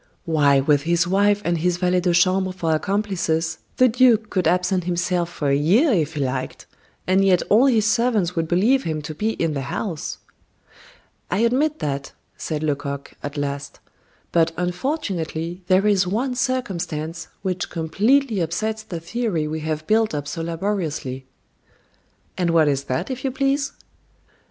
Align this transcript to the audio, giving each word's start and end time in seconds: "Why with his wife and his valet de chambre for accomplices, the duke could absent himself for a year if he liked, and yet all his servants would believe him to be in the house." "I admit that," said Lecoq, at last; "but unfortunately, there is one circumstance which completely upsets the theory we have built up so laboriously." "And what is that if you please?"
"Why 0.25 0.59
with 0.59 0.81
his 0.81 1.05
wife 1.07 1.43
and 1.45 1.59
his 1.59 1.77
valet 1.77 1.99
de 1.99 2.11
chambre 2.11 2.51
for 2.53 2.73
accomplices, 2.73 3.59
the 3.77 3.87
duke 3.87 4.31
could 4.31 4.47
absent 4.47 4.85
himself 4.85 5.29
for 5.29 5.49
a 5.49 5.55
year 5.55 5.91
if 5.93 6.15
he 6.15 6.21
liked, 6.21 6.65
and 7.05 7.23
yet 7.23 7.43
all 7.51 7.67
his 7.67 7.85
servants 7.85 8.35
would 8.35 8.47
believe 8.47 8.81
him 8.83 9.03
to 9.03 9.13
be 9.13 9.29
in 9.33 9.53
the 9.53 9.61
house." 9.69 10.17
"I 11.29 11.41
admit 11.41 11.77
that," 11.81 12.13
said 12.35 12.63
Lecoq, 12.63 13.13
at 13.21 13.37
last; 13.37 13.79
"but 14.31 14.51
unfortunately, 14.57 15.61
there 15.67 15.85
is 15.85 16.07
one 16.07 16.33
circumstance 16.33 17.27
which 17.43 17.69
completely 17.69 18.39
upsets 18.39 18.81
the 18.81 18.99
theory 18.99 19.47
we 19.47 19.59
have 19.59 19.85
built 19.85 20.15
up 20.15 20.27
so 20.27 20.41
laboriously." 20.41 21.27
"And 22.39 22.49
what 22.49 22.67
is 22.67 22.85
that 22.85 23.11
if 23.11 23.23
you 23.23 23.29
please?" 23.29 23.73